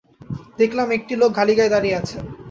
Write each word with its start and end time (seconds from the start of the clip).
দেখলাম, 0.59 0.87
একটি 0.97 1.13
লোক 1.15 1.31
খালিগায়ে 1.37 1.73
দাঁড়িয়ে 1.73 1.97
আছে। 2.01 2.17